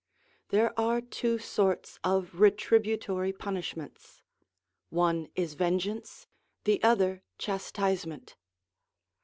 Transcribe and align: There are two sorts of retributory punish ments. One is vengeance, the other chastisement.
There 0.49 0.73
are 0.79 0.99
two 0.99 1.37
sorts 1.37 1.99
of 2.03 2.31
retributory 2.33 3.37
punish 3.37 3.75
ments. 3.75 4.23
One 4.89 5.27
is 5.35 5.53
vengeance, 5.53 6.25
the 6.63 6.81
other 6.81 7.21
chastisement. 7.37 8.35